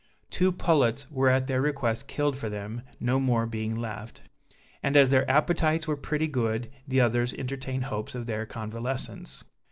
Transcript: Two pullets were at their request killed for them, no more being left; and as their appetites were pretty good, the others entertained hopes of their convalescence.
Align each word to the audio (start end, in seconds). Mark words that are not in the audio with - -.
Two 0.31 0.51
pullets 0.51 1.05
were 1.11 1.29
at 1.29 1.45
their 1.45 1.61
request 1.61 2.07
killed 2.07 2.35
for 2.35 2.49
them, 2.49 2.81
no 2.99 3.19
more 3.19 3.45
being 3.45 3.75
left; 3.75 4.23
and 4.81 4.97
as 4.97 5.11
their 5.11 5.29
appetites 5.29 5.85
were 5.87 5.95
pretty 5.95 6.25
good, 6.27 6.71
the 6.87 6.99
others 6.99 7.35
entertained 7.35 7.83
hopes 7.83 8.15
of 8.15 8.25
their 8.25 8.47
convalescence. 8.47 9.43